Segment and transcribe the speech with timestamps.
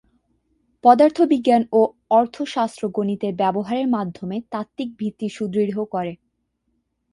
[0.83, 1.81] পদার্থবিজ্ঞান ও
[2.11, 6.13] অর্থশাস্ত্র গণিতের ব্যবহারের মাধ্যমে তাত্ত্বিক ভিত্তি সুদৃঢ় করে।